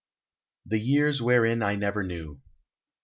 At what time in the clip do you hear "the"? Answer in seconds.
0.65-0.79